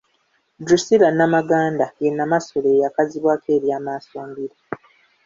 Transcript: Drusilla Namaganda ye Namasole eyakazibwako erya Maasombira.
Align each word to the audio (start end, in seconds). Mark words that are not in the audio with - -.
Drusilla 0.65 1.09
Namaganda 1.17 1.85
ye 2.01 2.09
Namasole 2.11 2.69
eyakazibwako 2.75 3.47
erya 3.55 3.77
Maasombira. 3.85 4.55